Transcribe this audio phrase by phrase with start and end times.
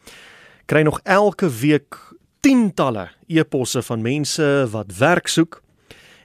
[0.65, 1.95] Kry nog elke week
[2.39, 5.61] tientalle e-posse van mense wat werk soek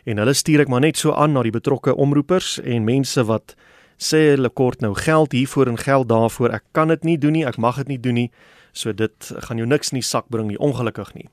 [0.04, 3.54] en hulle stuur ek maar net so aan na die betrokke omroepers en mense wat
[3.96, 6.52] sê hulle kort nou geld hiervoor en geld daarvoor.
[6.52, 8.30] Ek kan dit nie doen nie, ek mag dit nie doen nie.
[8.72, 11.28] So dit gaan jou niks in die sak bring nie, ongelukkig nie.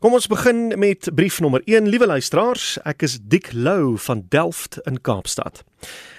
[0.00, 1.90] Kom ons begin met brief nommer 1.
[1.92, 5.60] Liewe luisteraars, ek is Dick Lou van Delft in Kaapstad.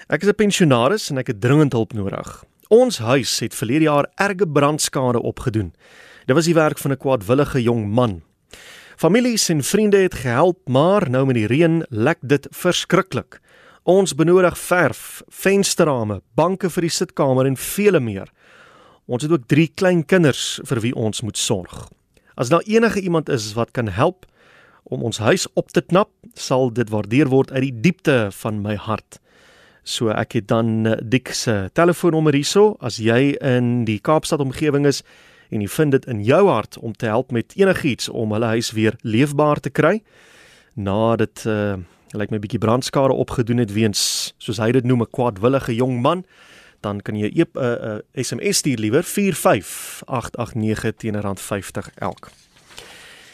[0.06, 2.44] Ek is 'n pensionaris en ek het dringend hulp nodig.
[2.68, 5.74] Ons huis het verlede jaar erge brandskade opgedoen.
[6.26, 8.22] Dit was die werk van 'n kwaadwillige jong man.
[9.02, 13.40] Families en vriende het gehelp, maar nou met die reën lek dit verskriklik.
[13.82, 18.30] Ons benodig verf, vensterrame, banke vir die sitkamer en vele meer.
[19.10, 21.88] Ons het ook 3 klein kinders vir wie ons moet sorg.
[22.38, 24.22] As daar enige iemand is wat kan help
[24.86, 28.78] om ons huis op te knap, sal dit waardeer word uit die diepte van my
[28.78, 29.18] hart.
[29.82, 34.86] So ek het dan eh, Dik se telefoonnommer hierso as jy in die Kaapstad omgewing
[34.86, 35.02] is
[35.52, 38.72] en jy vind dit in jou hart om te help met enigiets om hulle huis
[38.72, 40.00] weer leefbaar te kry
[40.74, 41.76] na dit uh
[42.12, 44.00] lyk my bietjie brandskade opgedoen het weens
[44.36, 46.24] soos hy dit noem 'n kwaadwillige jong man
[46.82, 52.30] dan kan jy 'n uh, uh, SMS stuur liewer 45889 teen R50 elk.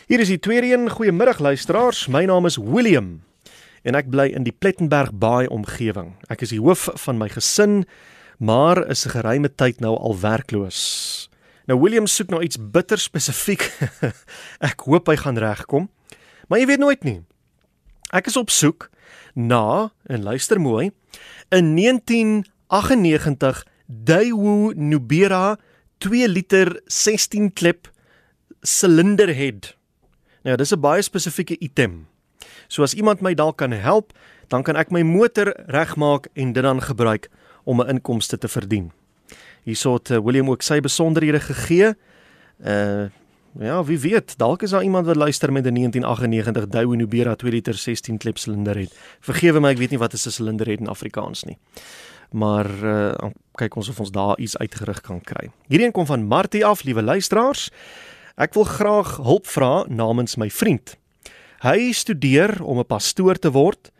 [0.06, 0.91] Hier is die tweede een.
[0.91, 2.06] Goeiemiddag luisteraars.
[2.06, 3.21] My naam is William
[3.82, 6.15] en ek bly in die Plettenberg Baai omgewing.
[6.28, 7.84] Ek is die hoof van my gesin,
[8.38, 11.28] maar is 'n geruime tyd nou al werkloos.
[11.68, 13.66] Nou William soek nou iets bitter spesifiek.
[14.70, 15.90] ek hoop hy gaan regkom.
[16.48, 17.18] Maar jy weet nooit nie.
[18.16, 18.88] Ek is op soek
[19.36, 20.90] na en luister mooi
[21.52, 25.58] 'n 1998 Daewoo Nubera
[25.98, 27.92] 2 liter 16 klep
[28.62, 29.76] cylinder head.
[30.44, 32.08] Nou dis 'n baie spesifieke item.
[32.68, 34.12] So as iemand my dalk kan help,
[34.48, 37.28] dan kan ek my motor regmaak en dit dan gebruik
[37.64, 38.92] om 'n inkomste te verdien.
[39.68, 41.94] Hierso het uh, William ook sy besonderhede gegee.
[42.64, 43.08] Uh
[43.58, 47.50] ja, wie weet, dalk is daar iemand wat luister met 'n 1998 Daewoo Nubera 2
[47.50, 48.94] liter 16 klep silinder het.
[49.20, 51.58] Vergewe my, ek weet nie wat 'n silinder het in Afrikaans nie.
[52.30, 55.50] Maar uh kyk ons of ons daar iets uitgerig kan kry.
[55.66, 57.70] Hierdie een kom van Martie af, liewe luisteraars.
[58.36, 60.96] Ek wil graag hulp vra namens my vriend.
[61.58, 63.90] Hy studeer om 'n pastoor te word,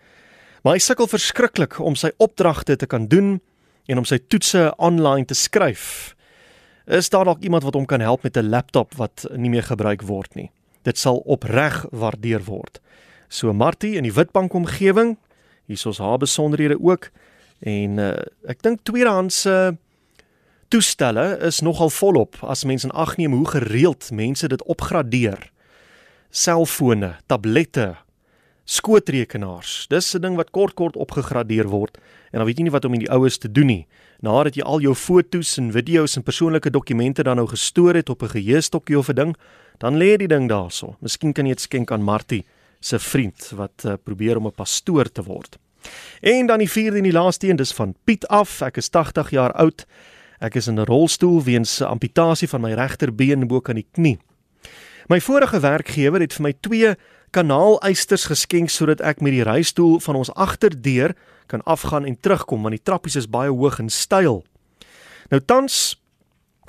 [0.63, 3.41] maar hy sukkel verskriklik om sy opdragte te kan doen
[3.89, 6.15] en om sy toetse aanlyn te skryf.
[6.89, 10.03] Is daar dalk iemand wat hom kan help met 'n laptop wat nie meer gebruik
[10.03, 10.51] word nie?
[10.83, 12.81] Dit sal opreg waardeer word.
[13.29, 15.17] So Martie in die Witbank omgewing,
[15.67, 17.11] hiersoos haar besonderhede ook
[17.61, 18.13] en uh,
[18.49, 19.77] ek dink tweedehandse
[20.69, 25.51] toestelle is nogal volop as mense in ag neem hoe gereeld mense dit opgradeer.
[26.31, 27.97] Selfone, tablette,
[28.69, 29.87] skootrekenaars.
[29.89, 31.99] Dis 'n ding wat kort kort opgegradeer word
[32.33, 33.87] en dan weet jy nie wat om in die oues te doen nie.
[34.21, 38.23] Nadat jy al jou foto's en video's en persoonlike dokumente dan nou gestoor het op
[38.23, 39.37] 'n geheuestokkie of 'n ding,
[39.79, 40.97] dan lê die ding daarso.
[41.01, 42.45] Miskien kan jy dit skenk aan Martie
[42.81, 45.59] se vriend wat uh, probeer om 'n pastoor te word.
[46.21, 48.63] En dan die vierde en die laaste een, dis van Piet af.
[48.63, 49.87] Ek is 80 jaar oud.
[50.41, 54.19] Ek is in 'n rolstoel weens 'n amputasie van my regterbeen bo kan die knie.
[55.09, 56.97] My vorige werkgewer het vir my twee
[57.31, 61.15] kanaaleisters geskenk sodat ek met die reistool van ons agterdeur
[61.49, 64.43] kan afgaan en terugkom want die trappies is baie hoog en styl.
[65.33, 65.97] Nou tans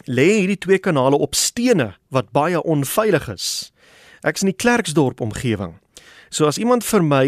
[0.08, 3.48] lê hierdie twee kanale op stene wat baie onveilig is.
[4.24, 5.78] Ek is in die Klerksdorp omgewing.
[6.30, 7.28] So as iemand vir my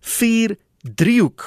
[0.00, 1.44] 4 driehoek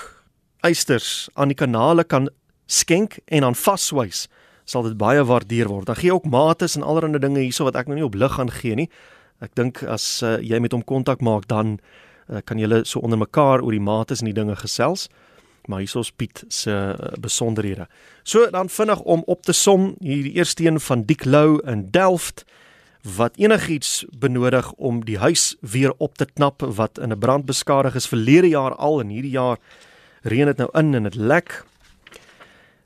[0.62, 2.30] eisters aan die kanale kan
[2.68, 4.28] skenk en dan vaswys,
[4.66, 5.90] sal dit baie waardeer word.
[5.90, 8.52] Dan gee ook mates en allerlei dinge hierso wat ek nou nie op lig gaan
[8.52, 8.90] gee nie.
[9.42, 11.80] Ek dink as uh, jy met hom kontak maak dan
[12.30, 15.08] uh, kan julle so onder mekaar oor die mates en die dinge gesels.
[15.70, 17.88] Maar hiersoos Piet se uh, besonderhede.
[18.24, 22.46] So dan vinnig om op te som hierdie eerste een van Diek Lou in Delft
[23.18, 27.96] wat enigiets benodig om die huis weer op te knap wat in 'n brand beskadig
[27.96, 29.58] is verlede jaar al en hierdie jaar
[30.22, 31.64] Reën dit nou in en dit lek.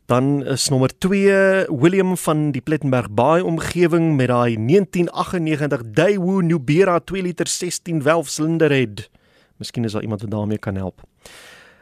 [0.06, 7.00] Dan is nommer 2 William van die Plettenberg Baai omgewing met daai 1998 Daewoo Nubera
[7.00, 9.10] 2 liter 16 valve silinder het.
[9.58, 11.02] Miskien is daar iemand wat daarmee kan help.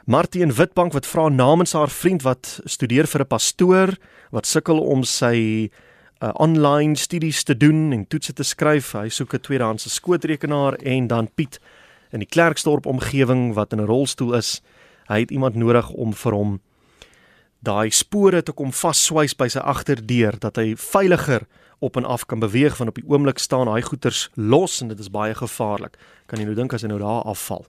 [0.06, 3.98] Martie in Witbank wat vra namens haar vriend wat studeer vir 'n pastoor
[4.32, 5.70] wat sukkel om sy
[6.24, 8.92] uh, online studies te doen en toetse te skryf.
[8.92, 11.60] Hy soek 'n tweedehandse skootrekenaar en dan Piet
[12.12, 14.62] in die Klerksdorp omgewing wat in 'n rolstoel is.
[15.08, 16.62] Hy het iemand nodig om vir hom
[17.64, 21.46] daai spore te kom vasswys by sy agterdeur dat hy veiliger
[21.84, 25.00] op en af kan beweeg van op die oomblik staan hy goeters los en dit
[25.00, 25.98] is baie gevaarlik.
[26.28, 27.66] Kan jy nou dink as hy nou daar afval?